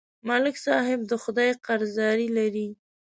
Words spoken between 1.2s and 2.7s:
خدای قرضداري لري